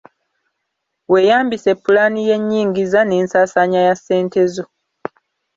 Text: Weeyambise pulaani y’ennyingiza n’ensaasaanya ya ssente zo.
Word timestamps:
Weeyambise 1.11 1.71
pulaani 1.83 2.19
y’ennyingiza 2.29 2.99
n’ensaasaanya 3.05 3.79
ya 3.87 3.95
ssente 3.99 4.41
zo. 4.53 4.65